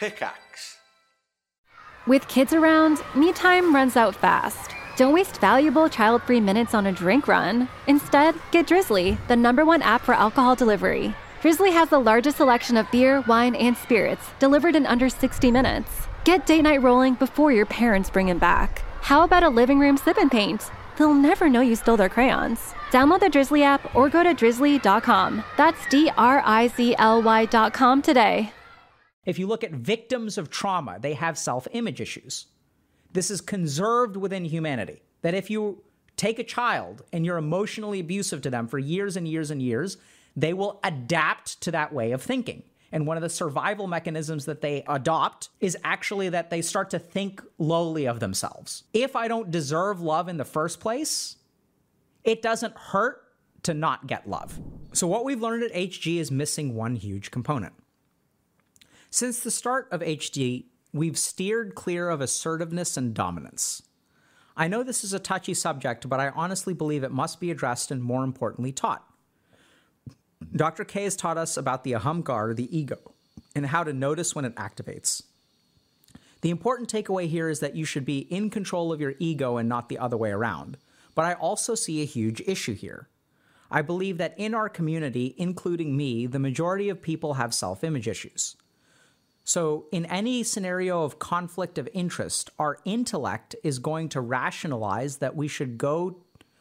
[0.00, 0.78] Pickaxe.
[2.06, 4.70] With kids around, me time runs out fast.
[4.96, 7.68] Don't waste valuable child free minutes on a drink run.
[7.86, 11.14] Instead, get Drizzly, the number one app for alcohol delivery.
[11.42, 15.90] Drizzly has the largest selection of beer, wine, and spirits delivered in under 60 minutes.
[16.24, 18.80] Get date night rolling before your parents bring him back.
[19.02, 20.70] How about a living room sip and paint?
[20.96, 22.72] They'll never know you stole their crayons.
[22.90, 25.44] Download the Drizzly app or go to drizzly.com.
[25.58, 28.52] That's D R I Z L Y.com today.
[29.24, 32.46] If you look at victims of trauma, they have self image issues.
[33.12, 35.02] This is conserved within humanity.
[35.22, 35.82] That if you
[36.16, 39.96] take a child and you're emotionally abusive to them for years and years and years,
[40.36, 42.62] they will adapt to that way of thinking.
[42.92, 46.98] And one of the survival mechanisms that they adopt is actually that they start to
[46.98, 48.84] think lowly of themselves.
[48.92, 51.36] If I don't deserve love in the first place,
[52.24, 53.22] it doesn't hurt
[53.62, 54.58] to not get love.
[54.92, 57.74] So, what we've learned at HG is missing one huge component.
[59.12, 63.82] Since the start of HG, we've steered clear of assertiveness and dominance.
[64.56, 67.90] I know this is a touchy subject, but I honestly believe it must be addressed
[67.90, 69.04] and more importantly taught.
[70.54, 70.84] Dr.
[70.84, 72.98] K has taught us about the ahamkar, the ego,
[73.52, 75.24] and how to notice when it activates.
[76.42, 79.68] The important takeaway here is that you should be in control of your ego and
[79.68, 80.76] not the other way around.
[81.16, 83.08] But I also see a huge issue here.
[83.72, 88.06] I believe that in our community, including me, the majority of people have self image
[88.06, 88.56] issues.
[89.50, 95.34] So, in any scenario of conflict of interest, our intellect is going to rationalize that
[95.34, 96.18] we should go,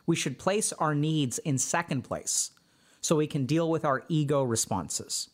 [0.07, 2.49] we should place our needs in second place
[2.99, 5.29] so we can deal with our ego responses.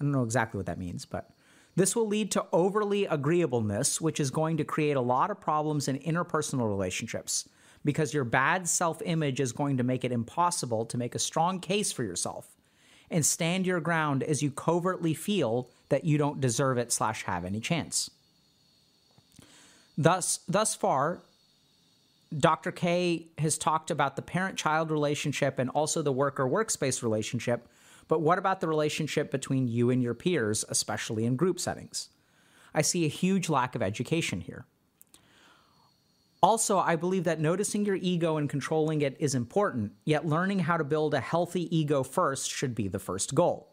[0.00, 1.30] I don't know exactly what that means, but
[1.74, 5.88] this will lead to overly agreeableness, which is going to create a lot of problems
[5.88, 7.48] in interpersonal relationships
[7.84, 11.58] because your bad self image is going to make it impossible to make a strong
[11.58, 12.49] case for yourself
[13.10, 17.44] and stand your ground as you covertly feel that you don't deserve it slash have
[17.44, 18.10] any chance.
[19.98, 21.20] Thus, thus far,
[22.36, 22.70] Dr.
[22.70, 27.66] K has talked about the parent child relationship and also the worker workspace relationship,
[28.06, 32.08] but what about the relationship between you and your peers, especially in group settings?
[32.72, 34.64] I see a huge lack of education here.
[36.42, 40.78] Also, I believe that noticing your ego and controlling it is important, yet learning how
[40.78, 43.68] to build a healthy ego first should be the first goal.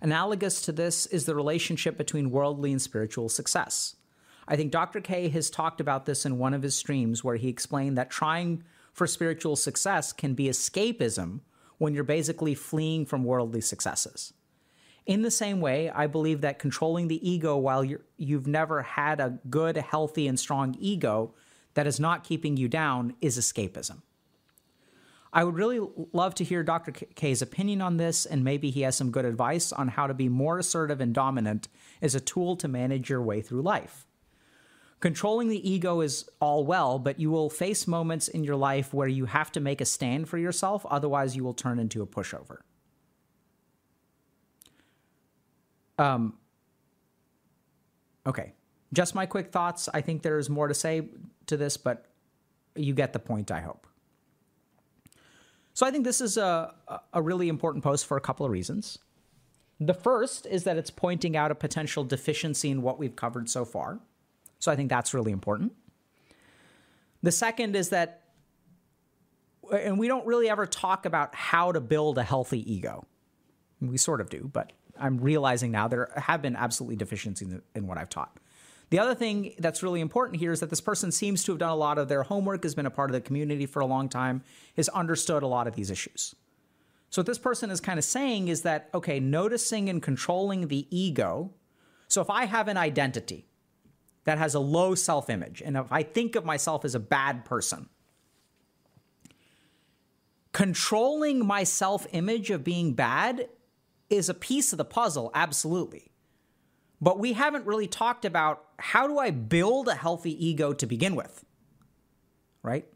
[0.00, 3.96] Analogous to this is the relationship between worldly and spiritual success.
[4.46, 5.00] I think Dr.
[5.00, 8.64] K has talked about this in one of his streams where he explained that trying
[8.92, 11.40] for spiritual success can be escapism
[11.78, 14.32] when you're basically fleeing from worldly successes.
[15.06, 18.00] In the same way, I believe that controlling the ego while you
[18.36, 21.34] have never had a good, healthy, and strong ego
[21.74, 24.00] that is not keeping you down is escapism.
[25.30, 25.80] I would really
[26.12, 26.92] love to hear Dr.
[26.92, 30.28] K's opinion on this, and maybe he has some good advice on how to be
[30.28, 31.68] more assertive and dominant
[32.00, 34.06] as a tool to manage your way through life.
[35.00, 39.08] Controlling the ego is all well, but you will face moments in your life where
[39.08, 42.60] you have to make a stand for yourself, otherwise, you will turn into a pushover.
[45.98, 46.34] Um,
[48.26, 48.52] okay,
[48.92, 49.88] just my quick thoughts.
[49.92, 51.08] I think there's more to say
[51.46, 52.06] to this, but
[52.74, 53.86] you get the point, I hope.
[55.74, 56.74] So I think this is a,
[57.12, 58.98] a really important post for a couple of reasons.
[59.80, 63.64] The first is that it's pointing out a potential deficiency in what we've covered so
[63.64, 63.98] far.
[64.60, 65.72] So I think that's really important.
[67.22, 68.22] The second is that,
[69.72, 73.04] and we don't really ever talk about how to build a healthy ego.
[73.80, 77.86] We sort of do, but I'm realizing now there have been absolutely deficiencies in, in
[77.86, 78.38] what I've taught.
[78.90, 81.70] The other thing that's really important here is that this person seems to have done
[81.70, 84.08] a lot of their homework, has been a part of the community for a long
[84.08, 84.42] time,
[84.76, 86.34] has understood a lot of these issues.
[87.10, 90.86] So, what this person is kind of saying is that, okay, noticing and controlling the
[90.90, 91.52] ego.
[92.08, 93.46] So, if I have an identity,
[94.24, 95.62] that has a low self image.
[95.64, 97.88] And if I think of myself as a bad person,
[100.52, 103.48] controlling my self image of being bad
[104.10, 106.10] is a piece of the puzzle, absolutely.
[107.00, 111.14] But we haven't really talked about how do I build a healthy ego to begin
[111.14, 111.44] with,
[112.62, 112.86] right?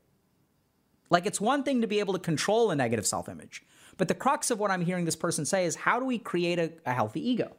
[1.10, 3.62] Like it's one thing to be able to control a negative self image,
[3.96, 6.58] but the crux of what I'm hearing this person say is how do we create
[6.58, 7.56] a, a healthy ego?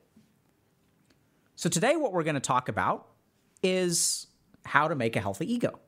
[1.55, 3.07] So today, what we're going to talk about
[3.61, 4.27] is
[4.65, 5.79] how to make a healthy ego.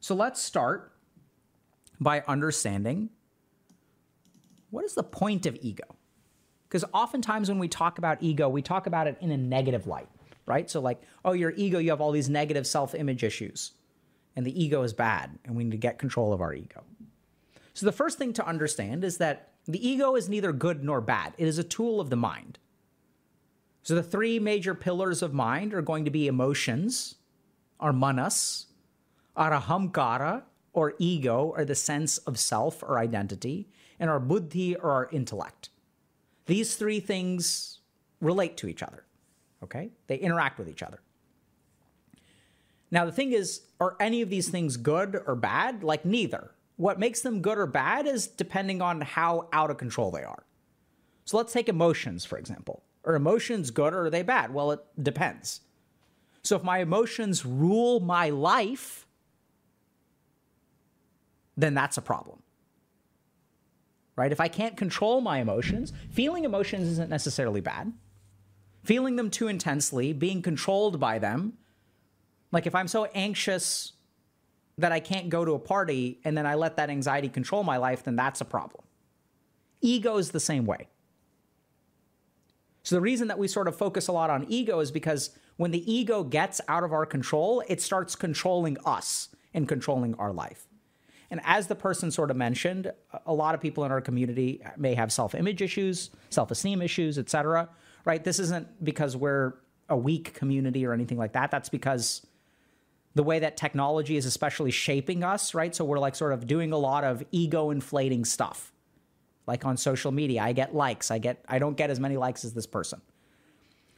[0.00, 0.92] So let's start
[2.00, 3.10] by understanding
[4.70, 5.95] what is the point of ego?
[6.68, 10.08] Because oftentimes when we talk about ego, we talk about it in a negative light,
[10.46, 10.68] right?
[10.68, 13.72] So, like, oh, your ego, you have all these negative self image issues,
[14.34, 16.82] and the ego is bad, and we need to get control of our ego.
[17.74, 21.34] So, the first thing to understand is that the ego is neither good nor bad,
[21.38, 22.58] it is a tool of the mind.
[23.86, 27.14] So the three major pillars of mind are going to be emotions,
[27.78, 28.66] our manas,
[29.36, 30.42] our ahamkara,
[30.72, 33.68] or ego, or the sense of self or identity,
[34.00, 35.70] and our buddhi, or our intellect.
[36.46, 37.80] These three things
[38.20, 39.04] relate to each other,
[39.62, 39.90] okay?
[40.06, 41.00] They interact with each other.
[42.90, 45.82] Now, the thing is, are any of these things good or bad?
[45.82, 46.52] Like, neither.
[46.76, 50.44] What makes them good or bad is depending on how out of control they are.
[51.24, 52.82] So let's take emotions, for example.
[53.04, 54.54] Are emotions good or are they bad?
[54.54, 55.62] Well, it depends.
[56.42, 59.06] So if my emotions rule my life,
[61.56, 62.40] then that's a problem.
[64.16, 64.32] Right?
[64.32, 67.92] If I can't control my emotions, feeling emotions isn't necessarily bad.
[68.82, 71.54] Feeling them too intensely, being controlled by them,
[72.52, 73.92] like if I'm so anxious
[74.78, 77.76] that I can't go to a party and then I let that anxiety control my
[77.76, 78.84] life, then that's a problem.
[79.80, 80.88] Ego is the same way.
[82.82, 85.72] So the reason that we sort of focus a lot on ego is because when
[85.72, 90.68] the ego gets out of our control, it starts controlling us and controlling our life.
[91.30, 92.92] And as the person sort of mentioned,
[93.26, 97.68] a lot of people in our community may have self-image issues, self-esteem issues, etc.
[98.04, 98.22] Right?
[98.22, 99.54] This isn't because we're
[99.88, 101.50] a weak community or anything like that.
[101.50, 102.26] That's because
[103.14, 105.74] the way that technology is especially shaping us, right?
[105.74, 108.72] So we're like sort of doing a lot of ego inflating stuff
[109.46, 110.42] like on social media.
[110.42, 111.10] I get likes.
[111.10, 113.00] I get I don't get as many likes as this person.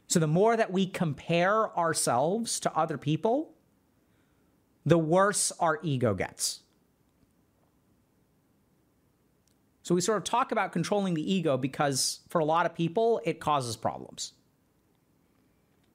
[0.07, 3.51] So the more that we compare ourselves to other people,
[4.87, 6.61] the worse our ego gets.
[9.89, 13.23] So we sort of talk about controlling the ego because for a lot of people
[13.25, 14.35] it causes problems.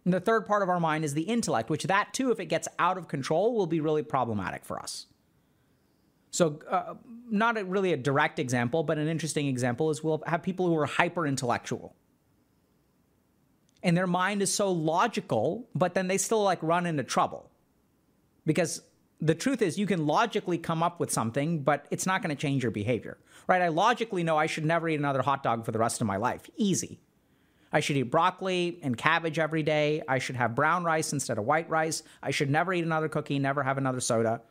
[0.03, 2.47] And the third part of our mind is the intellect, which that too if it
[2.47, 5.05] gets out of control will be really problematic for us.
[6.31, 6.95] So, uh,
[7.29, 10.75] not a, really a direct example, but an interesting example is we'll have people who
[10.75, 11.95] are hyper intellectual.
[13.83, 17.51] And their mind is so logical, but then they still like run into trouble.
[18.43, 18.81] Because
[19.23, 22.39] the truth is, you can logically come up with something, but it's not going to
[22.39, 23.17] change your behavior,
[23.47, 23.61] right?
[23.61, 26.17] I logically know I should never eat another hot dog for the rest of my
[26.17, 26.49] life.
[26.57, 26.99] Easy.
[27.71, 30.03] I should eat broccoli and cabbage every day.
[30.07, 32.03] I should have brown rice instead of white rice.
[32.21, 34.41] I should never eat another cookie, never have another soda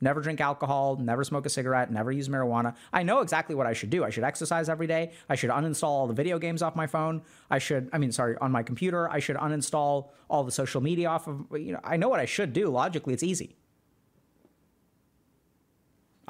[0.00, 2.74] never drink alcohol, never smoke a cigarette, never use marijuana.
[2.92, 4.04] I know exactly what I should do.
[4.04, 5.12] I should exercise every day.
[5.28, 7.22] I should uninstall all the video games off my phone.
[7.50, 9.10] I should, I mean, sorry, on my computer.
[9.10, 12.24] I should uninstall all the social media off of, you know, I know what I
[12.24, 12.68] should do.
[12.68, 13.56] Logically, it's easy.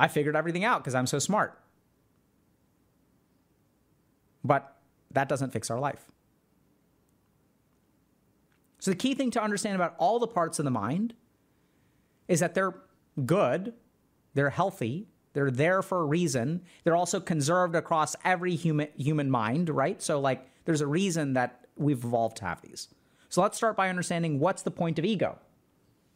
[0.01, 1.61] I figured everything out because I'm so smart.
[4.43, 4.75] But
[5.11, 6.07] that doesn't fix our life.
[8.79, 11.13] So the key thing to understand about all the parts of the mind
[12.29, 12.75] is that they're
[13.27, 13.75] good,
[14.33, 16.63] they're healthy, they're there for a reason.
[16.83, 20.01] They're also conserved across every human human mind, right?
[20.01, 22.89] So like there's a reason that we've evolved to have these.
[23.29, 25.39] So let's start by understanding what's the point of ego?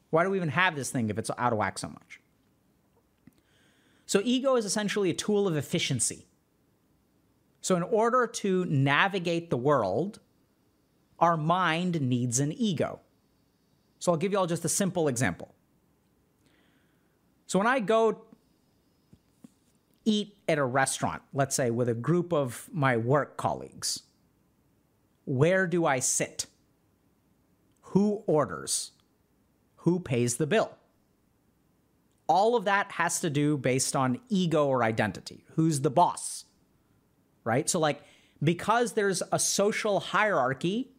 [0.08, 2.20] Why do we even have this thing if it's out of whack so much?
[4.06, 6.26] So ego is essentially a tool of efficiency.
[7.60, 10.20] So in order to navigate the world,
[11.18, 13.00] our mind needs an ego.
[13.98, 15.54] So I'll give you all just a simple example.
[17.46, 18.22] So when I go
[20.04, 24.02] eat at a restaurant, let's say with a group of my work colleagues,
[25.25, 26.46] where do I sit?
[27.80, 28.92] Who orders?
[29.76, 30.76] Who pays the bill?
[32.26, 35.45] All of that has to do based on ego or identity.
[35.54, 36.45] Who's the boss?
[37.45, 37.69] Right?
[37.69, 38.02] So, like,
[38.43, 40.90] because there's a social hierarchy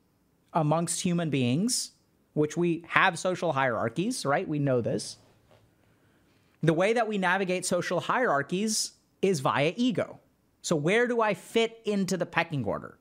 [0.53, 1.91] amongst human beings,
[2.33, 4.47] which we have social hierarchies, right?
[4.47, 5.17] We know this
[6.63, 10.19] the way that we navigate social hierarchies is via ego.
[10.61, 12.97] So, where do I fit into the pecking order?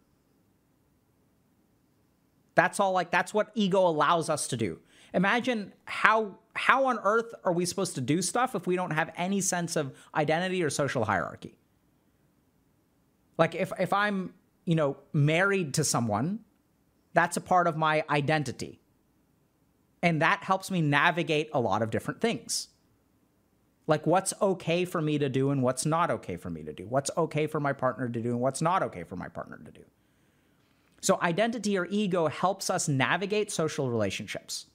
[2.54, 4.81] That's all like that's what ego allows us to do.
[5.14, 9.11] Imagine how how on earth are we supposed to do stuff if we don't have
[9.16, 11.56] any sense of identity or social hierarchy?
[13.38, 16.40] Like if if I'm, you know, married to someone,
[17.14, 18.80] that's a part of my identity.
[20.02, 22.68] And that helps me navigate a lot of different things.
[23.87, 26.87] Like, what's okay for me to do and what's not okay for me to do?
[26.87, 29.71] What's okay for my partner to do and what's not okay for my partner to
[29.71, 29.85] do?
[31.00, 34.66] So, identity or ego helps us navigate social relationships,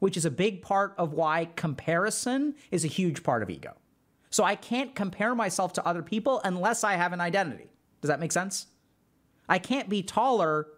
[0.00, 3.76] which is a big part of why comparison is a huge part of ego.
[4.30, 7.70] So, I can't compare myself to other people unless I have an identity.
[8.00, 8.66] Does that make sense?
[9.48, 10.68] I can't be taller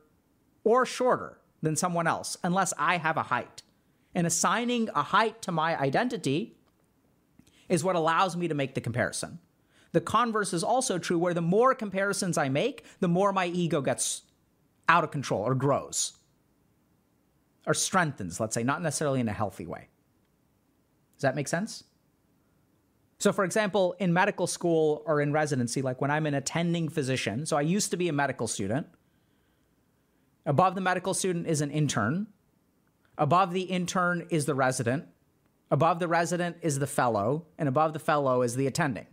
[0.64, 3.62] or shorter than someone else unless I have a height.
[4.14, 6.56] And assigning a height to my identity
[7.68, 9.38] is what allows me to make the comparison.
[9.92, 13.80] The converse is also true, where the more comparisons I make, the more my ego
[13.80, 14.22] gets
[14.88, 16.14] out of control or grows
[17.66, 19.88] or strengthens, let's say, not necessarily in a healthy way.
[21.16, 21.84] Does that make sense?
[23.18, 27.46] So, for example, in medical school or in residency, like when I'm an attending physician,
[27.46, 28.88] so I used to be a medical student.
[30.44, 32.26] Above the medical student is an intern.
[33.16, 35.06] Above the intern is the resident.
[35.70, 37.46] Above the resident is the fellow.
[37.58, 39.06] And above the fellow is the attending.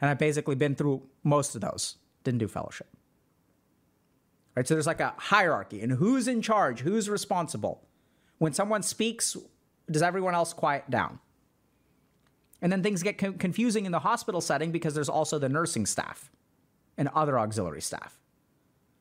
[0.00, 1.96] And I've basically been through most of those.
[2.22, 2.86] Didn't do fellowship.
[4.56, 4.66] Right?
[4.66, 7.86] So there's like a hierarchy and who's in charge, who's responsible.
[8.38, 9.36] When someone speaks,
[9.90, 11.20] does everyone else quiet down?
[12.62, 15.86] And then things get co- confusing in the hospital setting because there's also the nursing
[15.86, 16.30] staff
[16.98, 18.18] and other auxiliary staff.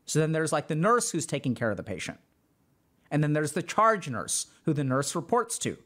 [0.06, 2.20] So then there's like the nurse who's taking care of the patient.
[3.12, 5.78] And then there's the charge nurse who the nurse reports to.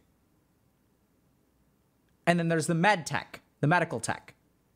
[2.26, 4.34] And then there's the med tech, the medical tech,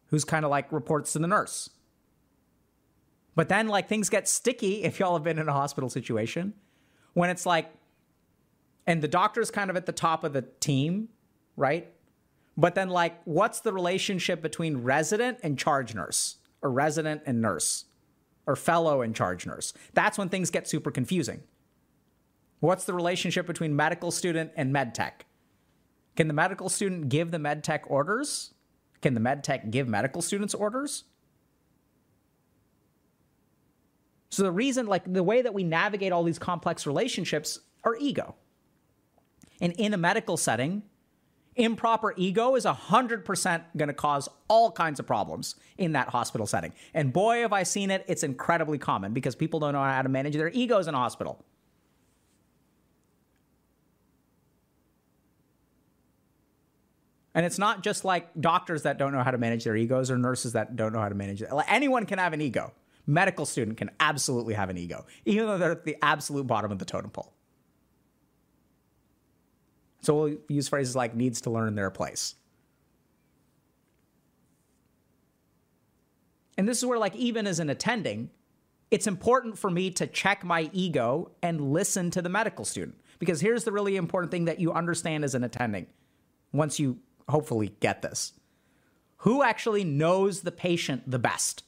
[0.08, 1.70] who's kind of like reports to the nurse.
[3.38, 6.56] But then like things get sticky if y'all have been in a hospital situation
[7.14, 7.72] when it's like
[8.88, 11.10] and the doctor's kind of at the top of the team,
[11.56, 11.94] right?
[12.56, 17.86] But then, like, what's the relationship between resident and charge nurse, or resident and nurse,
[18.48, 19.74] or fellow and charge nurse?
[19.94, 21.44] That's when things get super confusing.
[22.60, 25.26] What's the relationship between medical student and med tech?
[26.16, 28.56] Can the medical student give the med tech orders?
[29.02, 31.04] Can the med tech give medical students orders?
[34.30, 38.36] So, the reason, like, the way that we navigate all these complex relationships are ego.
[39.62, 40.84] And in a medical setting,
[41.56, 46.74] improper ego is 100% going to cause all kinds of problems in that hospital setting.
[46.94, 50.10] And boy, have I seen it, it's incredibly common because people don't know how to
[50.10, 51.44] manage their egos in a hospital.
[57.34, 60.18] And it's not just like doctors that don't know how to manage their egos or
[60.18, 61.50] nurses that don't know how to manage it.
[61.68, 62.74] Anyone can have an ego.
[63.08, 66.78] Medical student can absolutely have an ego, even though they're at the absolute bottom of
[66.78, 67.34] the totem pole.
[70.02, 72.36] So we'll use phrases like needs to learn their place.
[76.58, 78.30] And this is where, like, even as an attending,
[78.90, 83.00] it's important for me to check my ego and listen to the medical student.
[83.20, 85.88] Because here's the really important thing that you understand as an attending
[86.52, 87.00] once you
[87.30, 88.34] hopefully get this
[89.22, 91.64] who actually knows the patient the best?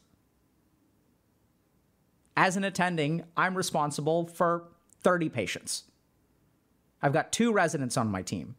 [2.40, 4.70] As an attending, I'm responsible for
[5.02, 5.84] 30 patients.
[7.02, 8.56] I've got two residents on my team,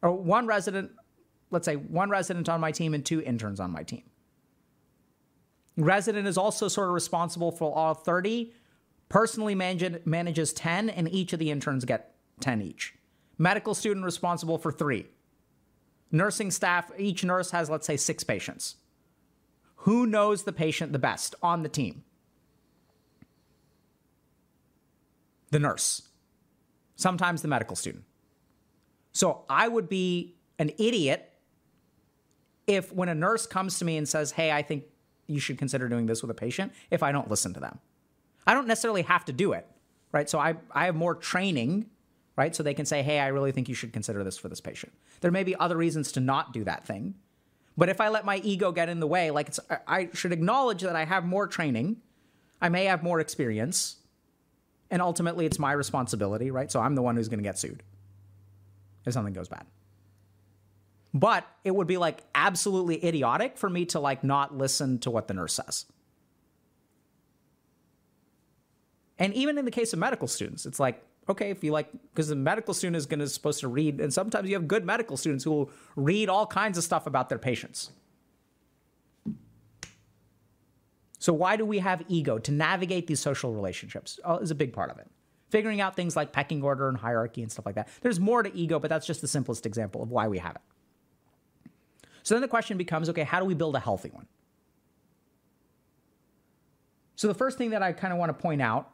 [0.00, 0.92] or one resident,
[1.50, 4.04] let's say one resident on my team and two interns on my team.
[5.76, 8.52] Resident is also sort of responsible for all 30,
[9.08, 12.94] personally manage, manages 10, and each of the interns get 10 each.
[13.38, 15.08] Medical student responsible for three.
[16.12, 18.76] Nursing staff, each nurse has, let's say, six patients.
[19.78, 22.04] Who knows the patient the best on the team?
[25.50, 26.02] The nurse
[26.96, 28.04] sometimes the medical student.
[29.12, 31.32] So I would be an idiot
[32.66, 34.84] if when a nurse comes to me and says, Hey, I think
[35.26, 37.78] you should consider doing this with a patient, if I don't listen to them.
[38.46, 39.66] I don't necessarily have to do it,
[40.12, 40.28] right?
[40.28, 41.86] So I, I have more training,
[42.36, 42.54] right?
[42.54, 44.92] So they can say, Hey, I really think you should consider this for this patient.
[45.20, 47.14] There may be other reasons to not do that thing.
[47.76, 50.82] But if I let my ego get in the way, like it's, I should acknowledge
[50.82, 51.96] that I have more training,
[52.62, 53.96] I may have more experience,
[54.94, 56.70] and ultimately, it's my responsibility, right?
[56.70, 57.82] So I'm the one who's going to get sued
[59.04, 59.66] if something goes bad.
[61.12, 65.26] But it would be like absolutely idiotic for me to like not listen to what
[65.26, 65.86] the nurse says.
[69.18, 72.28] And even in the case of medical students, it's like, okay, if you like, because
[72.28, 75.16] the medical student is going to supposed to read, and sometimes you have good medical
[75.16, 77.90] students who will read all kinds of stuff about their patients.
[81.24, 82.36] So, why do we have ego?
[82.36, 85.10] To navigate these social relationships uh, is a big part of it.
[85.48, 87.88] Figuring out things like pecking order and hierarchy and stuff like that.
[88.02, 91.70] There's more to ego, but that's just the simplest example of why we have it.
[92.24, 94.26] So then the question becomes okay, how do we build a healthy one?
[97.16, 98.90] So, the first thing that I kind of want to point out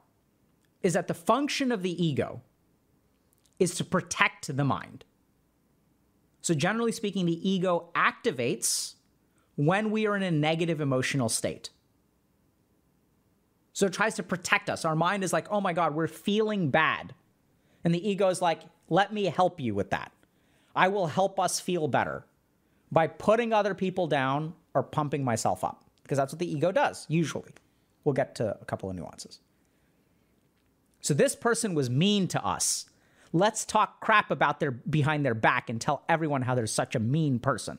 [0.85, 2.43] is that the function of the ego
[3.59, 5.05] is to protect the mind.
[6.43, 8.95] So, generally speaking, the ego activates
[9.57, 11.71] when we are in a negative emotional state.
[13.81, 14.85] So it tries to protect us.
[14.85, 17.15] Our mind is like, oh my God, we're feeling bad.
[17.83, 18.61] And the ego is like,
[18.91, 20.13] let me help you with that.
[20.77, 22.27] I will help us feel better
[22.93, 27.07] by putting other people down or pumping myself up, because that's what the ego does,
[27.09, 27.53] usually.
[28.05, 29.41] We'll get to a couple of nuances.
[31.01, 32.85] So this person was mean to us.
[33.33, 37.01] Let's talk crap about their behind their back and tell everyone how they're such a
[37.01, 37.79] mean person.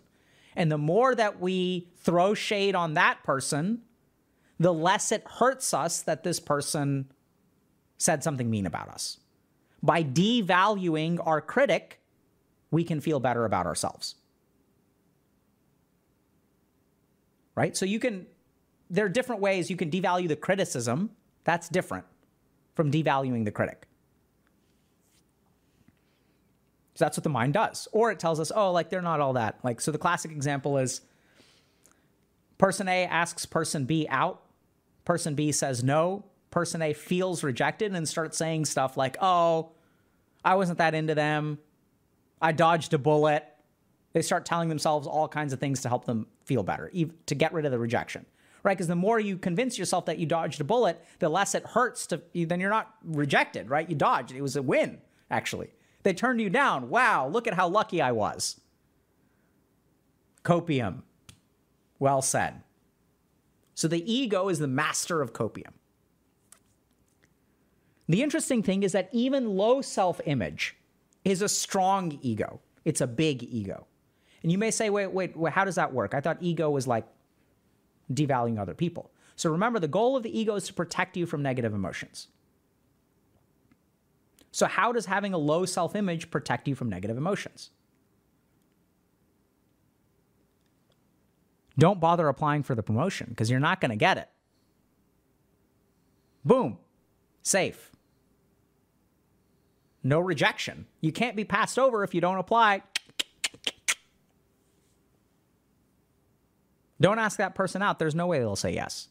[0.56, 3.84] And the more that we throw shade on that person,
[4.62, 7.12] the less it hurts us that this person
[7.98, 9.18] said something mean about us.
[9.82, 12.00] By devaluing our critic,
[12.70, 14.14] we can feel better about ourselves.
[17.56, 17.76] Right?
[17.76, 18.28] So you can,
[18.88, 21.10] there are different ways you can devalue the criticism.
[21.44, 22.06] That's different
[22.76, 23.88] from devaluing the critic.
[26.94, 27.88] So that's what the mind does.
[27.92, 29.58] Or it tells us, oh, like they're not all that.
[29.64, 31.02] Like, so the classic example is
[32.60, 34.44] person A asks person B out.
[35.12, 36.24] Person B says no.
[36.52, 39.74] Person A feels rejected and starts saying stuff like, oh,
[40.46, 41.60] I wasn't that into them.
[42.42, 43.46] I dodged a bullet.
[44.14, 46.90] They start telling themselves all kinds of things to help them feel better,
[47.26, 48.26] to get rid of the rejection,
[48.64, 48.78] right?
[48.78, 52.08] Because the more you convince yourself that you dodged a bullet, the less it hurts
[52.08, 53.90] to, then you're not rejected, right?
[53.90, 54.32] You dodged.
[54.32, 55.72] It was a win, actually.
[56.04, 56.90] They turned you down.
[56.90, 58.62] Wow, look at how lucky I was.
[60.46, 61.02] Copium.
[62.00, 62.64] Well said.
[63.82, 65.74] So the ego is the master of copium.
[68.08, 70.76] The interesting thing is that even low self image
[71.26, 73.88] is a strong ego, it's a big ego.
[74.44, 76.14] And you may say, wait, wait, wait, how does that work?
[76.14, 77.08] I thought ego was like
[78.14, 79.10] devaluing other people.
[79.36, 82.28] So remember, the goal of the ego is to protect you from negative emotions.
[84.52, 87.72] So, how does having a low self image protect you from negative emotions?
[91.82, 94.30] Don't bother applying for the promotion because you're not going to get it.
[96.46, 96.78] Boom,
[97.42, 97.90] safe.
[100.04, 100.86] No rejection.
[101.00, 102.84] You can't be passed over if you don't apply.
[107.00, 107.98] Don't ask that person out.
[107.98, 109.08] There's no way they'll say yes.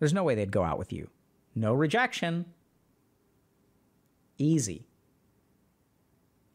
[0.00, 1.10] There's no way they'd go out with you.
[1.54, 2.46] No rejection.
[4.36, 4.88] Easy.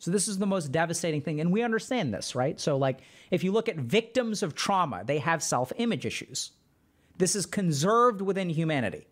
[0.06, 1.42] So, this is the most devastating thing.
[1.42, 2.60] And we understand this, right?
[2.60, 3.00] So, like,
[3.32, 6.52] if you look at victims of trauma, they have self image issues.
[7.18, 9.08] This is conserved within humanity.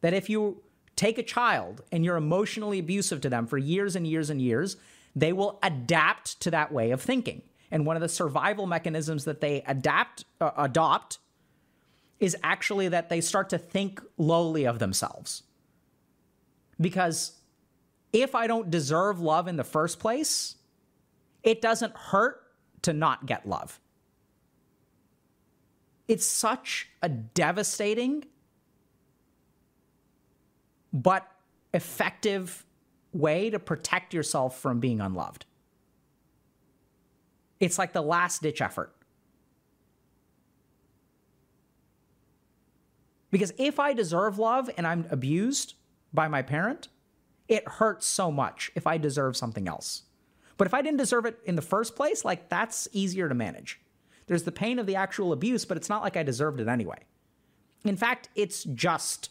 [0.00, 0.60] That if you
[0.96, 4.76] take a child and you're emotionally abusive to them for years and years and years,
[5.14, 7.42] they will adapt to that way of thinking.
[7.70, 11.18] And one of the survival mechanisms that they adapt uh, adopt
[12.18, 15.44] is actually that they start to think lowly of themselves.
[16.80, 17.38] Because
[18.16, 20.56] if I don't deserve love in the first place,
[21.42, 22.40] it doesn't hurt
[22.80, 23.78] to not get love.
[26.08, 28.24] It's such a devastating
[30.94, 31.30] but
[31.74, 32.64] effective
[33.12, 35.44] way to protect yourself from being unloved.
[37.60, 38.94] It's like the last ditch effort.
[43.30, 45.74] Because if I deserve love and I'm abused
[46.14, 46.88] by my parent,
[47.48, 50.02] it hurts so much if I deserve something else.
[50.56, 53.80] But if I didn't deserve it in the first place, like that's easier to manage.
[54.26, 56.98] There's the pain of the actual abuse, but it's not like I deserved it anyway.
[57.84, 59.30] In fact, it's just.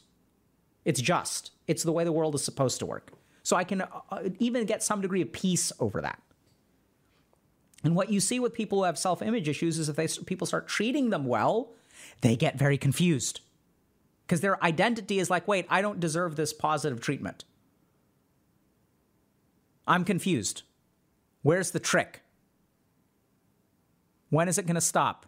[0.86, 1.52] It's just.
[1.68, 3.12] It's the way the world is supposed to work.
[3.44, 6.22] So I can uh, uh, even get some degree of peace over that.
[7.84, 10.48] And what you see with people who have self image issues is if they, people
[10.48, 11.74] start treating them well,
[12.22, 13.42] they get very confused
[14.26, 17.44] because their identity is like, wait, I don't deserve this positive treatment.
[19.88, 20.64] I'm confused.
[21.42, 22.22] Where's the trick?
[24.30, 25.28] When is it going to stop?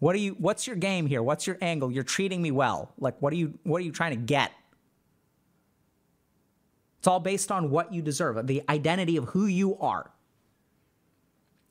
[0.00, 1.22] What are you what's your game here?
[1.22, 1.92] What's your angle?
[1.92, 2.92] You're treating me well.
[2.98, 4.50] Like what are you what are you trying to get?
[6.98, 10.10] It's all based on what you deserve, the identity of who you are.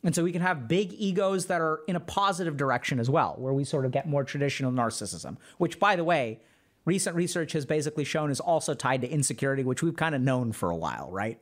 [0.03, 3.35] And so we can have big egos that are in a positive direction as well,
[3.37, 6.39] where we sort of get more traditional narcissism, which, by the way,
[6.85, 10.51] recent research has basically shown is also tied to insecurity, which we've kind of known
[10.51, 11.39] for a while, right?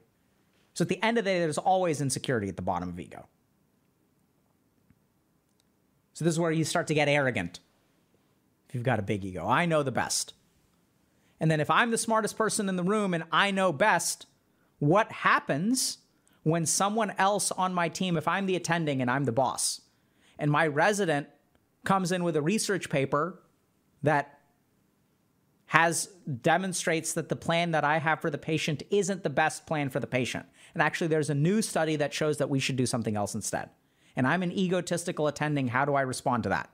[0.74, 3.28] So at the end of the day, there's always insecurity at the bottom of ego.
[6.14, 7.60] So this is where you start to get arrogant
[8.68, 9.48] if you've got a big ego.
[9.48, 10.34] I know the best.
[11.40, 14.26] And then if I'm the smartest person in the room and I know best,
[14.80, 16.00] what happens
[16.44, 19.82] when someone else on my team, if I'm the attending and I'm the boss,
[20.40, 21.28] and my resident
[21.84, 23.40] comes in with a research paper
[24.04, 24.37] that
[25.68, 26.10] has
[26.42, 30.00] demonstrates that the plan that I have for the patient isn't the best plan for
[30.00, 30.46] the patient.
[30.74, 33.70] And actually there's a new study that shows that we should do something else instead
[34.18, 36.72] and I'm an egotistical attending, how do I respond to that?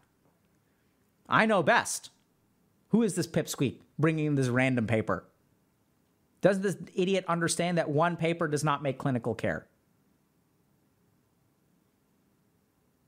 [1.28, 2.10] I know best.
[2.90, 5.26] Who is this pipsqueak bringing this random paper?
[6.40, 9.68] Does this idiot understand that one paper does not make clinical care?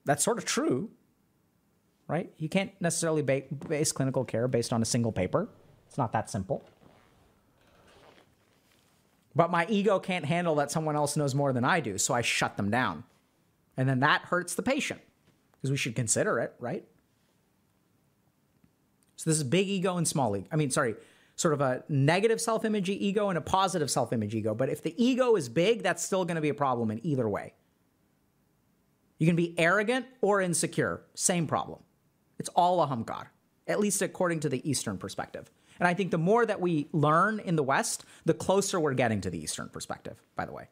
[0.03, 0.89] That's sort of true,
[2.07, 2.31] right?
[2.37, 5.47] You can't necessarily base clinical care based on a single paper.
[5.95, 6.61] It's not that simple.
[9.33, 12.21] But my ego can't handle that someone else knows more than I do, so I
[12.21, 13.05] shut them down.
[13.77, 14.99] And then that hurts the patient
[15.53, 16.83] because we should consider it, right?
[19.15, 20.49] So this is big ego and small ego.
[20.51, 20.95] I mean, sorry,
[21.37, 24.53] sort of a negative self image ego and a positive self image ego.
[24.53, 27.29] But if the ego is big, that's still going to be a problem in either
[27.29, 27.53] way.
[29.17, 31.79] You can be arrogant or insecure, same problem.
[32.37, 33.27] It's all a ahamkar,
[33.65, 35.49] at least according to the Eastern perspective.
[35.79, 39.21] And I think the more that we learn in the West, the closer we're getting
[39.21, 40.69] to the Eastern perspective, by the way.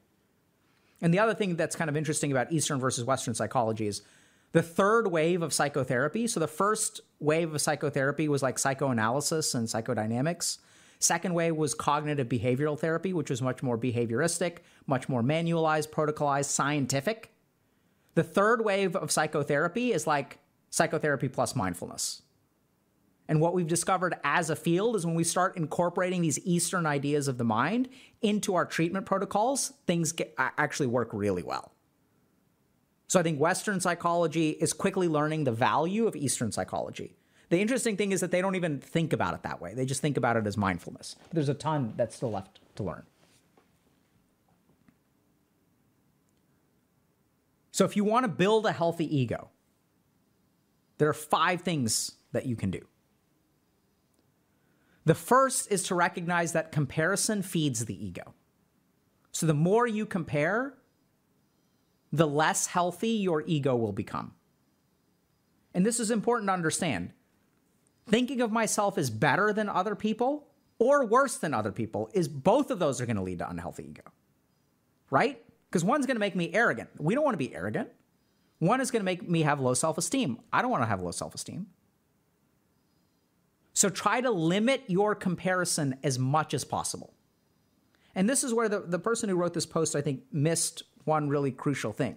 [1.01, 4.01] And the other thing that's kind of interesting about Eastern versus Western psychology is
[4.53, 6.27] the third wave of psychotherapy.
[6.27, 10.59] So the first wave of psychotherapy was like psychoanalysis and psychodynamics.
[10.99, 16.45] Second wave was cognitive behavioral therapy, which was much more behavioristic, much more manualized, protocolized,
[16.45, 17.33] scientific.
[18.15, 20.39] The third wave of psychotherapy is like
[20.69, 22.22] psychotherapy plus mindfulness.
[23.27, 27.27] And what we've discovered as a field is when we start incorporating these Eastern ideas
[27.27, 27.89] of the mind
[28.21, 31.71] into our treatment protocols, things get, actually work really well.
[33.07, 37.15] So I think Western psychology is quickly learning the value of Eastern psychology.
[37.49, 39.73] The interesting thing is that they don't even think about it that way.
[39.73, 41.15] They just think about it as mindfulness.
[41.31, 43.03] There's a ton that's still left to learn.
[47.71, 49.49] So if you want to build a healthy ego,
[50.97, 52.81] there are five things that you can do.
[55.05, 58.33] The first is to recognize that comparison feeds the ego.
[59.31, 60.75] So the more you compare,
[62.11, 64.33] the less healthy your ego will become.
[65.73, 67.11] And this is important to understand.
[68.07, 72.69] Thinking of myself as better than other people or worse than other people is both
[72.69, 74.03] of those are going to lead to unhealthy ego.
[75.09, 75.43] Right?
[75.69, 76.89] Because one's going to make me arrogant.
[76.99, 77.89] We don't want to be arrogant.
[78.59, 80.39] One is going to make me have low self esteem.
[80.51, 81.67] I don't want to have low self esteem.
[83.73, 87.13] So try to limit your comparison as much as possible.
[88.15, 91.27] And this is where the, the person who wrote this post, I think, missed one
[91.29, 92.15] really crucial thing,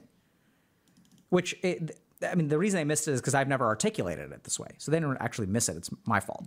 [1.30, 4.44] which, it, I mean, the reason they missed it is because I've never articulated it
[4.44, 4.68] this way.
[4.78, 5.76] So they didn't actually miss it.
[5.76, 6.46] It's my fault.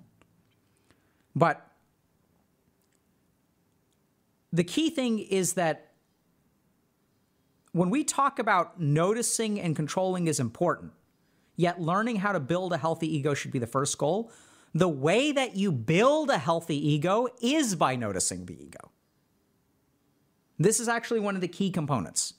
[1.35, 1.65] But
[4.53, 5.91] the key thing is that
[7.71, 10.91] when we talk about noticing and controlling is important,
[11.55, 14.31] yet learning how to build a healthy ego should be the first goal.
[14.73, 18.91] The way that you build a healthy ego is by noticing the ego.
[20.57, 22.33] This is actually one of the key components.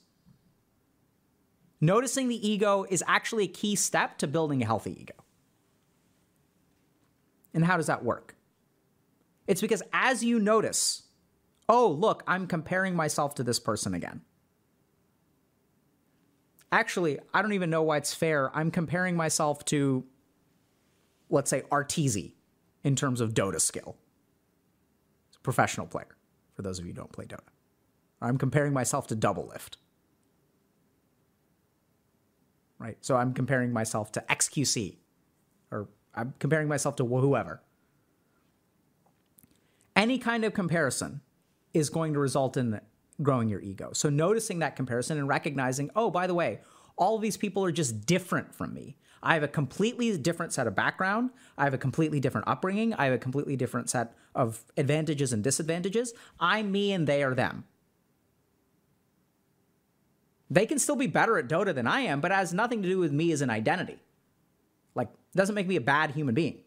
[1.81, 5.15] Noticing the ego is actually a key step to building a healthy ego.
[7.53, 8.35] And how does that work?
[9.47, 11.03] It's because as you notice,
[11.67, 14.21] oh, look, I'm comparing myself to this person again.
[16.71, 18.55] Actually, I don't even know why it's fair.
[18.55, 20.05] I'm comparing myself to
[21.31, 22.33] let's say, Arteezy
[22.83, 23.97] in terms of Dota skill.
[25.29, 26.15] He's a professional player,
[26.55, 27.39] for those of you who don't play Dota.
[28.21, 29.77] I'm comparing myself to Doublelift.
[32.77, 32.97] Right?
[33.01, 34.97] So I'm comparing myself to XQC,
[35.71, 37.61] or I'm comparing myself to whoever.
[39.95, 41.21] Any kind of comparison
[41.73, 42.79] is going to result in
[43.21, 43.91] growing your ego.
[43.93, 46.61] So noticing that comparison and recognizing, oh, by the way,
[46.97, 48.97] all these people are just different from me.
[49.23, 51.29] I have a completely different set of background.
[51.57, 52.93] I have a completely different upbringing.
[52.95, 56.13] I have a completely different set of advantages and disadvantages.
[56.39, 57.65] I'm me and they are them.
[60.49, 62.89] They can still be better at Dota than I am, but it has nothing to
[62.89, 63.99] do with me as an identity.
[64.95, 66.59] Like, doesn't make me a bad human being.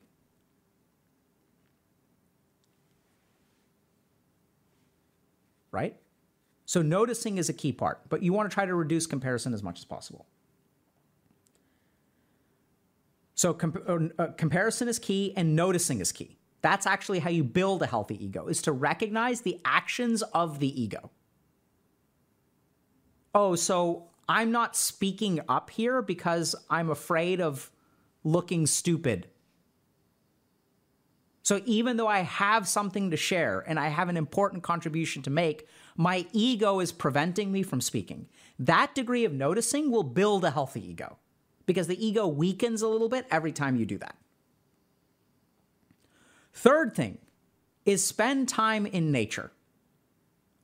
[5.70, 5.96] Right?
[6.74, 9.62] So, noticing is a key part, but you want to try to reduce comparison as
[9.62, 10.26] much as possible.
[13.36, 16.36] So com- uh, comparison is key and noticing is key.
[16.62, 20.82] That's actually how you build a healthy ego is to recognize the actions of the
[20.82, 21.12] ego.
[23.36, 27.70] Oh, so I'm not speaking up here because I'm afraid of
[28.24, 29.28] looking stupid.
[31.44, 35.30] So even though I have something to share and I have an important contribution to
[35.30, 38.26] make, my ego is preventing me from speaking.
[38.58, 41.18] That degree of noticing will build a healthy ego
[41.66, 44.16] because the ego weakens a little bit every time you do that.
[46.52, 47.18] Third thing
[47.84, 49.52] is spend time in nature.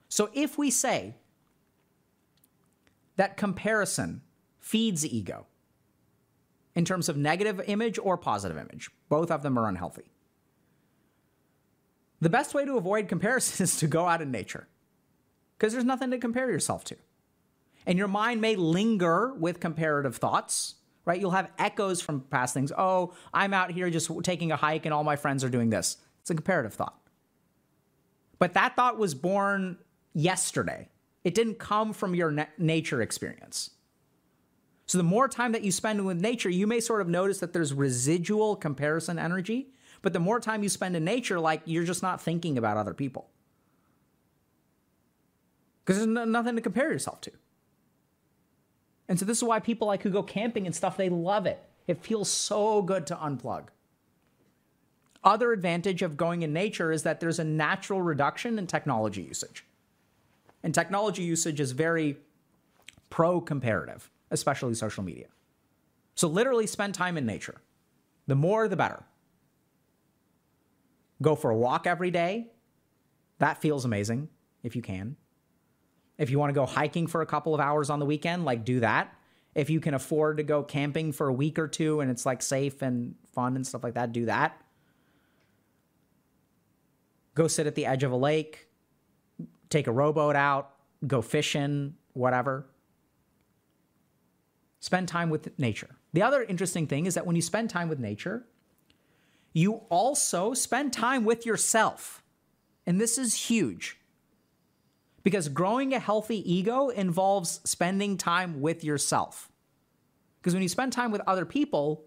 [0.08, 1.14] So if we say
[3.16, 4.22] that comparison
[4.58, 5.46] feeds ego
[6.74, 10.10] in terms of negative image or positive image, both of them are unhealthy.
[12.20, 14.66] The best way to avoid comparison is to go out in nature
[15.60, 16.96] because there's nothing to compare yourself to.
[17.86, 21.20] And your mind may linger with comparative thoughts right?
[21.20, 22.72] You'll have echoes from past things.
[22.76, 25.96] Oh, I'm out here just taking a hike and all my friends are doing this.
[26.20, 27.00] It's a comparative thought.
[28.38, 29.78] But that thought was born
[30.12, 30.88] yesterday.
[31.24, 33.70] It didn't come from your na- nature experience.
[34.86, 37.52] So the more time that you spend with nature, you may sort of notice that
[37.52, 42.02] there's residual comparison energy, but the more time you spend in nature, like you're just
[42.02, 43.29] not thinking about other people.
[45.84, 47.32] Because there's no, nothing to compare yourself to.
[49.08, 51.62] And so this is why people like who go camping and stuff, they love it.
[51.86, 53.68] It feels so good to unplug.
[55.22, 59.64] Other advantage of going in nature is that there's a natural reduction in technology usage.
[60.62, 62.18] And technology usage is very
[63.10, 65.26] pro comparative, especially social media.
[66.14, 67.60] So, literally spend time in nature.
[68.26, 69.02] The more, the better.
[71.22, 72.48] Go for a walk every day.
[73.38, 74.28] That feels amazing
[74.62, 75.16] if you can.
[76.20, 78.62] If you want to go hiking for a couple of hours on the weekend, like
[78.62, 79.16] do that.
[79.54, 82.42] If you can afford to go camping for a week or two and it's like
[82.42, 84.60] safe and fun and stuff like that, do that.
[87.34, 88.68] Go sit at the edge of a lake,
[89.70, 90.72] take a rowboat out,
[91.06, 92.66] go fishing, whatever.
[94.80, 95.96] Spend time with nature.
[96.12, 98.44] The other interesting thing is that when you spend time with nature,
[99.54, 102.22] you also spend time with yourself.
[102.86, 103.99] And this is huge
[105.22, 109.50] because growing a healthy ego involves spending time with yourself.
[110.40, 112.06] Because when you spend time with other people,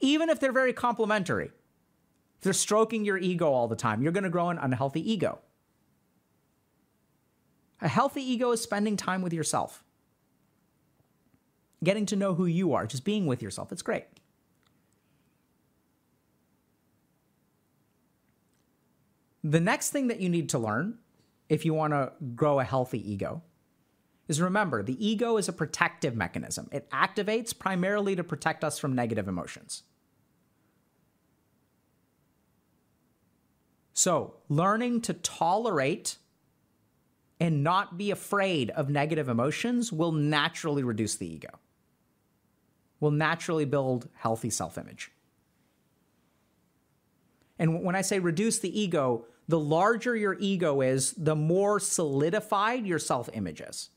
[0.00, 4.24] even if they're very complimentary, if they're stroking your ego all the time, you're going
[4.24, 5.40] to grow an unhealthy ego.
[7.80, 9.84] A healthy ego is spending time with yourself,
[11.84, 13.70] getting to know who you are, just being with yourself.
[13.70, 14.06] It's great.
[19.44, 20.98] The next thing that you need to learn
[21.48, 23.42] if you want to grow a healthy ego
[24.28, 26.68] is remember the ego is a protective mechanism.
[26.70, 29.82] It activates primarily to protect us from negative emotions.
[33.94, 36.18] So, learning to tolerate
[37.40, 41.58] and not be afraid of negative emotions will naturally reduce the ego,
[43.00, 45.10] will naturally build healthy self image.
[47.58, 52.86] And when I say reduce the ego, the larger your ego is, the more solidified
[52.86, 53.88] your self image is.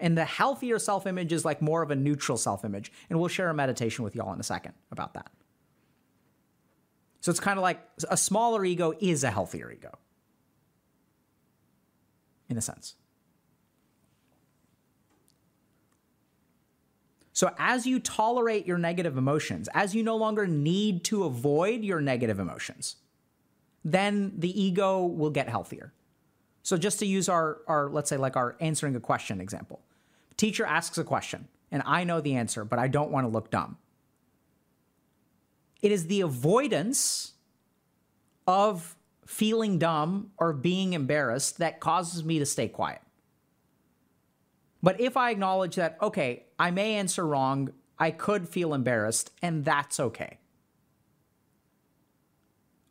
[0.00, 2.92] And the healthier self image is like more of a neutral self image.
[3.08, 5.30] And we'll share a meditation with y'all in a second about that.
[7.20, 9.98] So it's kind of like a smaller ego is a healthier ego,
[12.48, 12.94] in a sense.
[17.32, 22.00] So, as you tolerate your negative emotions, as you no longer need to avoid your
[22.00, 22.96] negative emotions,
[23.84, 25.92] then the ego will get healthier.
[26.62, 29.80] So, just to use our, our let's say, like our answering a question example
[30.38, 33.50] teacher asks a question, and I know the answer, but I don't want to look
[33.50, 33.76] dumb.
[35.82, 37.32] It is the avoidance
[38.46, 43.02] of feeling dumb or being embarrassed that causes me to stay quiet.
[44.82, 49.64] But if I acknowledge that, okay, I may answer wrong, I could feel embarrassed, and
[49.64, 50.38] that's okay.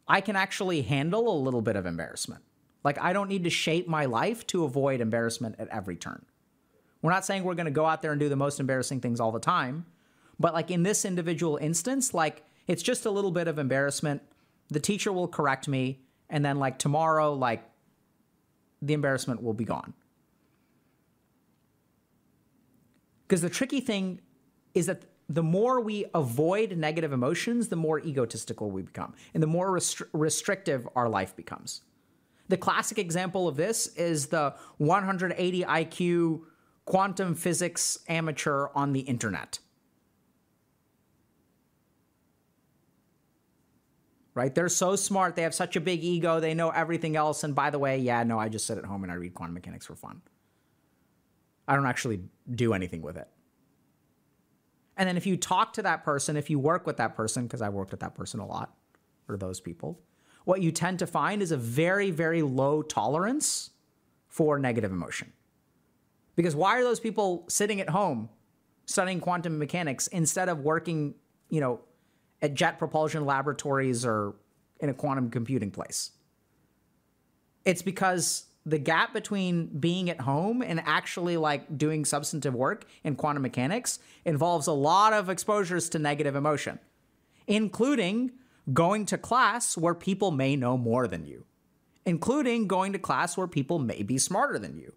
[0.07, 2.43] I can actually handle a little bit of embarrassment.
[2.83, 6.25] Like, I don't need to shape my life to avoid embarrassment at every turn.
[7.01, 9.19] We're not saying we're going to go out there and do the most embarrassing things
[9.19, 9.85] all the time,
[10.39, 14.21] but like in this individual instance, like it's just a little bit of embarrassment.
[14.69, 17.63] The teacher will correct me, and then like tomorrow, like
[18.81, 19.93] the embarrassment will be gone.
[23.27, 24.21] Because the tricky thing
[24.73, 29.47] is that the more we avoid negative emotions, the more egotistical we become, and the
[29.47, 31.81] more restri- restrictive our life becomes.
[32.49, 36.41] The classic example of this is the 180 IQ
[36.85, 39.59] quantum physics amateur on the internet.
[44.33, 44.53] Right?
[44.53, 45.35] They're so smart.
[45.35, 46.39] They have such a big ego.
[46.39, 47.43] They know everything else.
[47.43, 49.55] And by the way, yeah, no, I just sit at home and I read quantum
[49.55, 50.21] mechanics for fun.
[51.67, 53.27] I don't actually do anything with it.
[54.97, 57.61] And then if you talk to that person, if you work with that person, because
[57.61, 58.75] I worked with that person a lot,
[59.29, 59.99] or those people,
[60.45, 63.71] what you tend to find is a very, very low tolerance
[64.27, 65.31] for negative emotion.
[66.35, 68.29] Because why are those people sitting at home
[68.85, 71.15] studying quantum mechanics instead of working,
[71.49, 71.81] you know,
[72.41, 74.35] at jet propulsion laboratories or
[74.79, 76.11] in a quantum computing place?
[77.65, 83.15] It's because the gap between being at home and actually like doing substantive work in
[83.15, 86.77] quantum mechanics involves a lot of exposures to negative emotion,
[87.47, 88.31] including
[88.73, 91.45] going to class where people may know more than you,
[92.05, 94.93] including going to class where people may be smarter than you.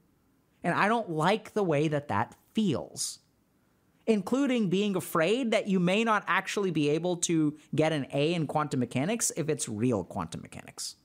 [0.64, 3.20] And I don't like the way that that feels,
[4.04, 8.48] including being afraid that you may not actually be able to get an A in
[8.48, 10.96] quantum mechanics if it's real quantum mechanics.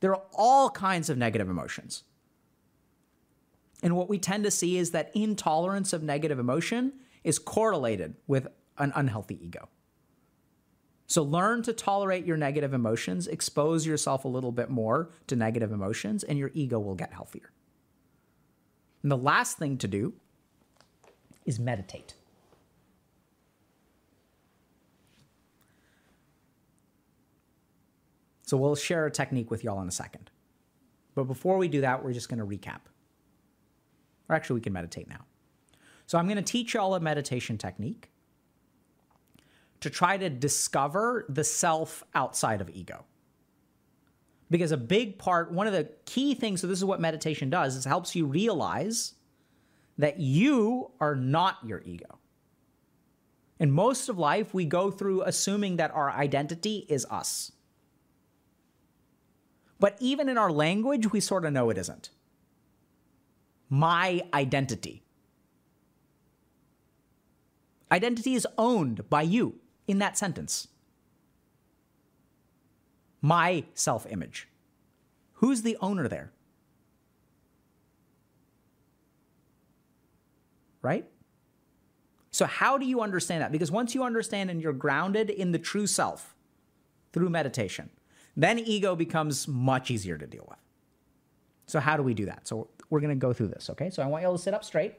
[0.00, 2.04] There are all kinds of negative emotions.
[3.82, 8.48] And what we tend to see is that intolerance of negative emotion is correlated with
[8.78, 9.68] an unhealthy ego.
[11.06, 15.72] So learn to tolerate your negative emotions, expose yourself a little bit more to negative
[15.72, 17.50] emotions, and your ego will get healthier.
[19.02, 20.12] And the last thing to do
[21.46, 22.14] is meditate.
[28.48, 30.30] So we'll share a technique with y'all in a second.
[31.14, 32.80] But before we do that, we're just going to recap.
[34.26, 35.26] Or actually, we can meditate now.
[36.06, 38.08] So I'm going to teach y'all a meditation technique
[39.80, 43.04] to try to discover the self outside of ego.
[44.50, 47.76] Because a big part, one of the key things, so this is what meditation does,
[47.76, 49.12] is it helps you realize
[49.98, 52.18] that you are not your ego.
[53.60, 57.52] In most of life, we go through assuming that our identity is us.
[59.80, 62.10] But even in our language, we sort of know it isn't.
[63.68, 65.02] My identity.
[67.90, 70.68] Identity is owned by you in that sentence.
[73.20, 74.48] My self image.
[75.34, 76.32] Who's the owner there?
[80.82, 81.06] Right?
[82.30, 83.52] So, how do you understand that?
[83.52, 86.34] Because once you understand and you're grounded in the true self
[87.12, 87.90] through meditation,
[88.38, 90.58] then ego becomes much easier to deal with.
[91.66, 92.48] So, how do we do that?
[92.48, 93.90] So, we're going to go through this, okay?
[93.90, 94.94] So, I want you all to sit up straight.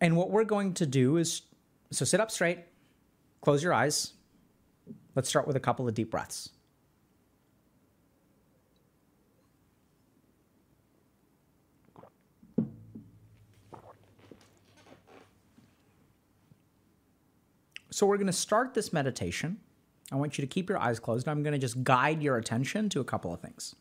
[0.00, 1.42] And what we're going to do is
[1.90, 2.60] so sit up straight,
[3.40, 4.12] close your eyes.
[5.14, 6.50] Let's start with a couple of deep breaths.
[17.98, 19.58] So, we're going to start this meditation.
[20.12, 21.26] I want you to keep your eyes closed.
[21.26, 23.74] I'm going to just guide your attention to a couple of things.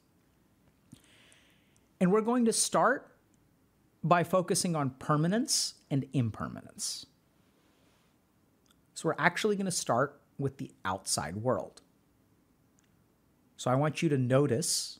[2.01, 3.11] And we're going to start
[4.03, 7.05] by focusing on permanence and impermanence.
[8.95, 11.83] So we're actually going to start with the outside world.
[13.55, 14.99] So I want you to notice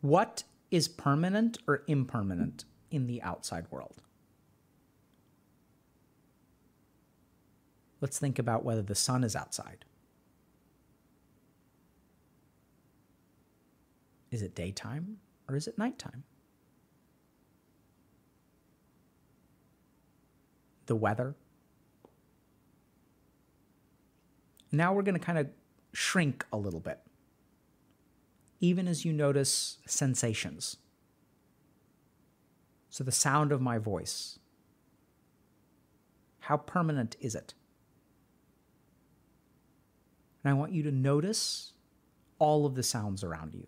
[0.00, 4.04] what is permanent or impermanent in the outside world.
[8.06, 9.84] Let's think about whether the sun is outside.
[14.30, 15.16] Is it daytime
[15.48, 16.22] or is it nighttime?
[20.86, 21.34] the weather.
[24.70, 25.48] Now we're going to kind of
[25.92, 27.00] shrink a little bit,
[28.60, 30.76] even as you notice sensations.
[32.88, 34.38] So, the sound of my voice.
[36.38, 37.54] How permanent is it?
[40.46, 41.72] And I want you to notice
[42.38, 43.66] all of the sounds around you.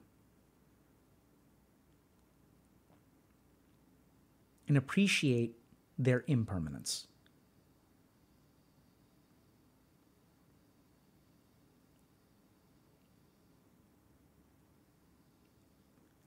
[4.69, 5.57] And appreciate
[5.99, 7.09] their impermanence.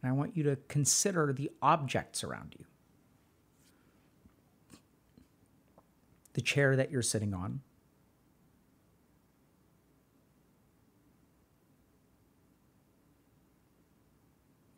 [0.03, 2.65] And I want you to consider the objects around you.
[6.33, 7.61] The chair that you're sitting on.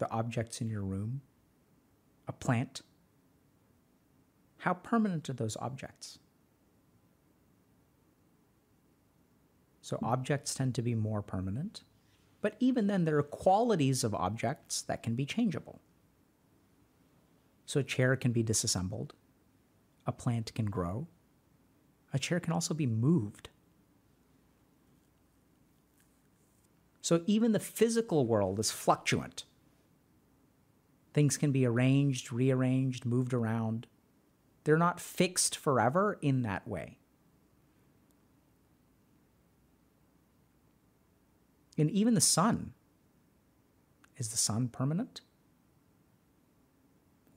[0.03, 1.21] The objects in your room.
[2.27, 2.81] A plant.
[4.57, 6.19] How permanent are those objects?
[9.81, 11.83] So, objects tend to be more permanent.
[12.41, 15.79] But even then, there are qualities of objects that can be changeable.
[17.65, 19.13] So, a chair can be disassembled,
[20.05, 21.07] a plant can grow,
[22.11, 23.47] a chair can also be moved.
[27.01, 29.45] So, even the physical world is fluctuant.
[31.13, 33.85] Things can be arranged, rearranged, moved around.
[34.63, 36.97] They're not fixed forever in that way.
[41.77, 42.73] And even the sun
[44.17, 45.21] is the sun permanent?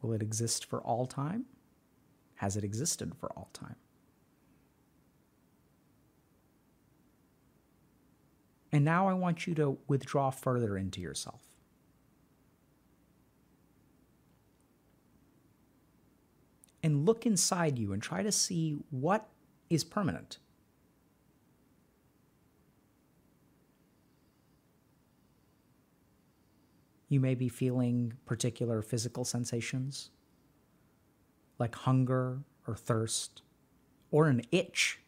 [0.00, 1.46] Will it exist for all time?
[2.36, 3.76] Has it existed for all time?
[8.72, 11.40] And now I want you to withdraw further into yourself.
[16.86, 19.28] and look inside you and try to see what
[19.70, 20.38] is permanent.
[27.08, 30.10] You may be feeling particular physical sensations
[31.58, 33.42] like hunger or thirst
[34.10, 34.98] or an itch.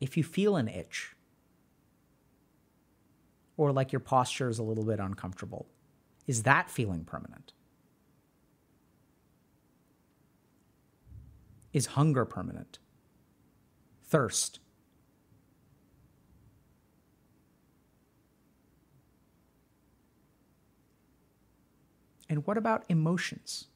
[0.00, 1.16] If you feel an itch
[3.56, 5.66] or like your posture is a little bit uncomfortable,
[6.28, 7.54] Is that feeling permanent?
[11.72, 12.78] Is hunger permanent?
[14.04, 14.60] Thirst?
[22.28, 23.66] And what about emotions?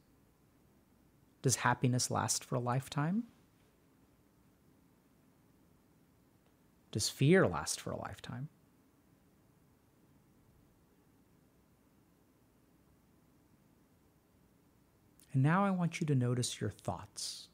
[1.43, 3.25] Does happiness last for a lifetime?
[6.93, 8.49] Does fear last for a lifetime?
[15.33, 17.49] And now I want you to notice your thoughts.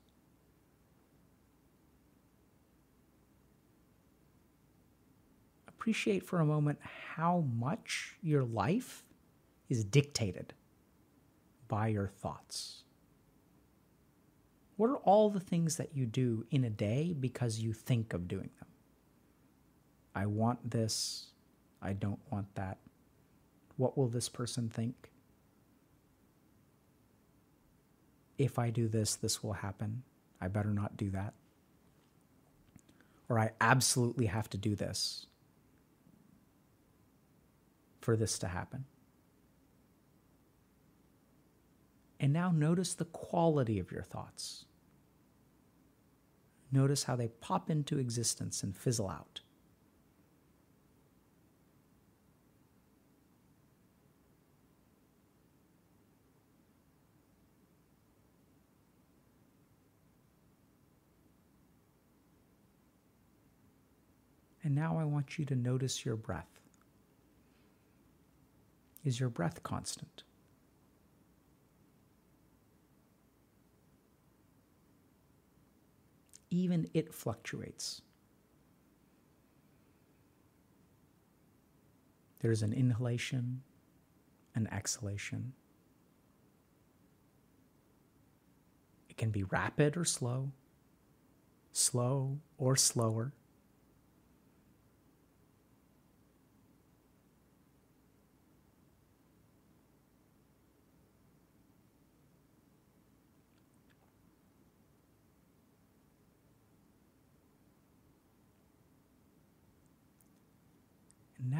[5.89, 6.79] Appreciate for a moment
[7.15, 9.05] how much your life
[9.71, 10.53] is dictated
[11.67, 12.83] by your thoughts.
[14.77, 18.29] What are all the things that you do in a day because you think of
[18.29, 18.69] doing them?
[20.15, 21.29] I want this.
[21.81, 22.77] I don't want that.
[23.79, 25.09] What will this person think?
[28.37, 30.03] If I do this, this will happen.
[30.39, 31.33] I better not do that.
[33.31, 35.25] Or I absolutely have to do this
[38.01, 38.85] for this to happen.
[42.21, 44.65] And now notice the quality of your thoughts.
[46.71, 49.41] Notice how they pop into existence and fizzle out.
[64.63, 66.58] And now I want you to notice your breath.
[69.09, 70.23] Is your breath constant?
[76.51, 78.03] Even it fluctuates.
[82.41, 83.63] There's an inhalation,
[84.55, 85.55] an exhalation.
[89.09, 90.53] It can be rapid or slow,
[91.73, 93.33] slow or slower.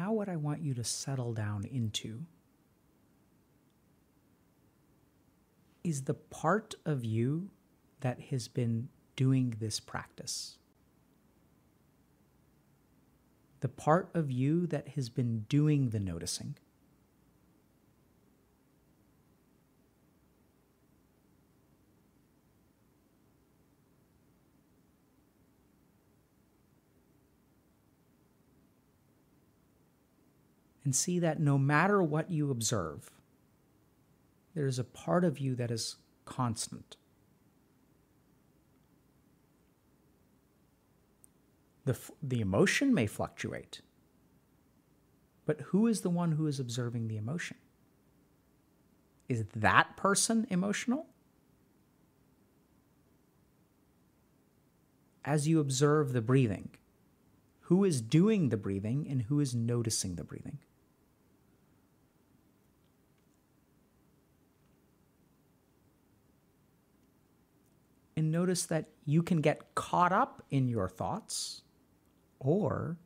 [0.09, 2.21] Now, what I want you to settle down into
[5.83, 7.51] is the part of you
[7.99, 10.57] that has been doing this practice.
[13.59, 16.55] The part of you that has been doing the noticing.
[30.89, 33.11] And see that no matter what you observe,
[34.55, 36.97] there's a part of you that is constant.
[41.85, 43.81] The, the emotion may fluctuate,
[45.45, 47.57] but who is the one who is observing the emotion?
[49.27, 51.05] Is that person emotional?
[55.23, 56.71] As you observe the breathing,
[57.59, 60.57] who is doing the breathing and who is noticing the breathing?
[68.31, 71.61] Notice that you can get caught up in your thoughts
[72.39, 72.97] or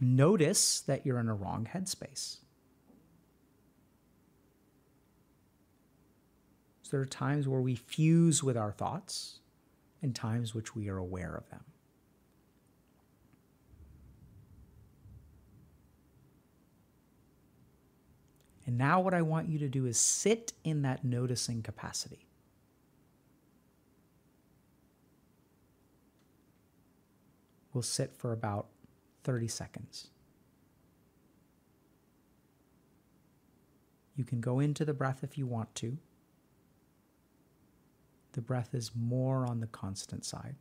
[0.00, 2.38] notice that you're in a wrong headspace.
[6.82, 9.40] So there are times where we fuse with our thoughts
[10.02, 11.64] and times which we are aware of them.
[18.66, 22.25] And now, what I want you to do is sit in that noticing capacity.
[27.76, 28.68] Will sit for about
[29.24, 30.08] 30 seconds.
[34.16, 35.98] You can go into the breath if you want to.
[38.32, 40.56] The breath is more on the constant side.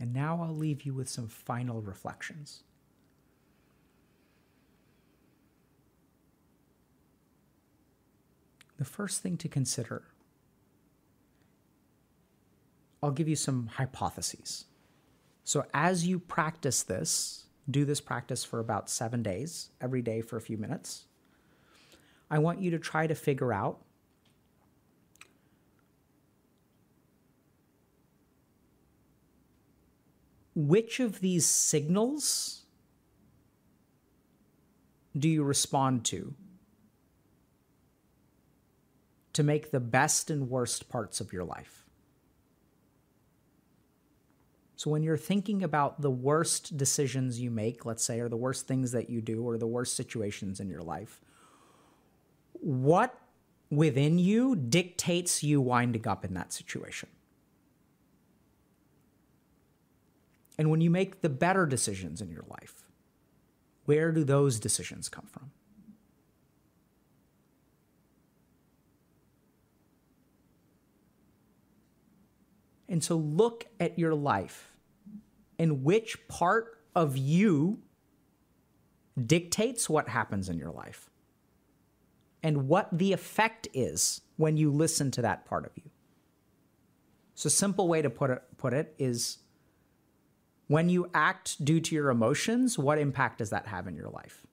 [0.00, 2.62] And now I'll leave you with some final reflections.
[8.76, 10.04] The first thing to consider
[13.02, 14.64] I'll give you some hypotheses.
[15.44, 20.36] So, as you practice this, do this practice for about seven days, every day for
[20.36, 21.04] a few minutes.
[22.30, 23.80] I want you to try to figure out
[30.58, 32.62] which of these signals
[35.16, 36.34] do you respond to
[39.34, 41.84] to make the best and worst parts of your life?
[44.74, 48.66] So, when you're thinking about the worst decisions you make, let's say, or the worst
[48.66, 51.20] things that you do, or the worst situations in your life,
[52.54, 53.16] what
[53.70, 57.08] within you dictates you winding up in that situation?
[60.58, 62.82] And when you make the better decisions in your life,
[63.84, 65.52] where do those decisions come from?
[72.88, 74.72] And so look at your life
[75.58, 77.80] and which part of you
[79.26, 81.10] dictates what happens in your life
[82.42, 85.90] and what the effect is when you listen to that part of you.
[87.34, 89.38] So, simple way to put it, put it is
[90.68, 94.46] when you act due to your emotions, what impact does that have in your life?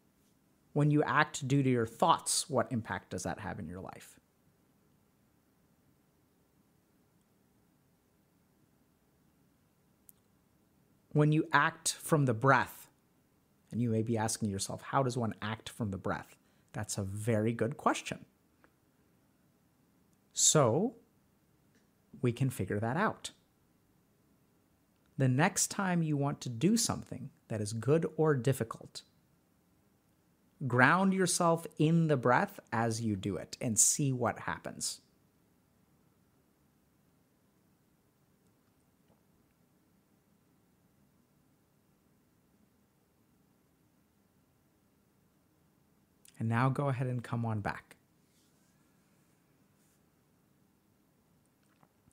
[0.71, 4.17] When you act due to your thoughts, what impact does that have in your life?
[11.11, 12.89] When you act from the breath,
[13.71, 16.37] and you may be asking yourself, how does one act from the breath?
[16.71, 18.25] That's a very good question.
[20.31, 20.95] So,
[22.21, 23.31] we can figure that out
[25.17, 29.03] the next time you want to do something that is good or difficult,
[30.67, 35.01] ground yourself in the breath as you do it and see what happens.
[46.37, 47.95] And now go ahead and come on back.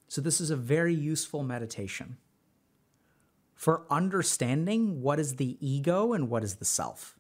[0.07, 2.18] So, this is a very useful meditation
[3.62, 7.16] for understanding what is the ego and what is the self.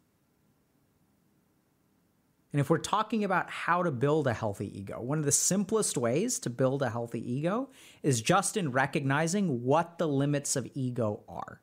[2.50, 5.96] And if we're talking about how to build a healthy ego, one of the simplest
[5.96, 7.70] ways to build a healthy ego
[8.02, 11.60] is just in recognizing what the limits of ego are.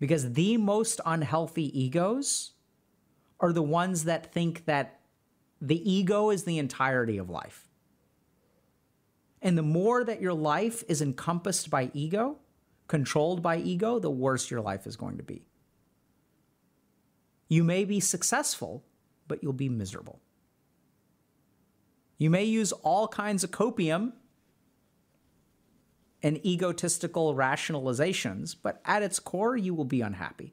[0.00, 2.52] Because the most unhealthy egos
[3.38, 5.00] are the ones that think that
[5.60, 7.68] the ego is the entirety of life.
[9.42, 12.38] And the more that your life is encompassed by ego,
[12.92, 15.46] controlled by ego, the worse your life is going to be.
[17.48, 18.84] You may be successful,
[19.26, 20.20] but you'll be miserable.
[22.18, 24.12] You may use all kinds of copium
[26.22, 30.52] and egotistical rationalizations, but at its core, you will be unhappy.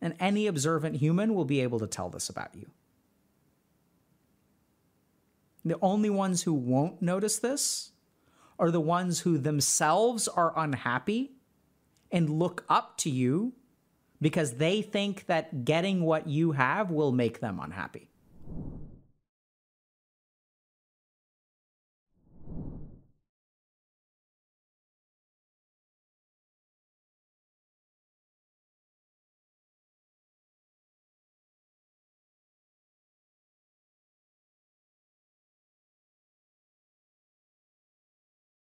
[0.00, 2.70] And any observant human will be able to tell this about you.
[5.64, 7.90] The only ones who won't notice this
[8.60, 11.32] are the ones who themselves are unhappy
[12.12, 13.54] and look up to you
[14.20, 18.10] because they think that getting what you have will make them unhappy.